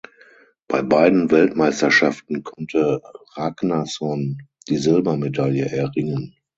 [0.67, 3.03] Bei beiden Weltmeisterschaften konnte
[3.35, 6.35] Ragnarsson die Silbermedaille erringen.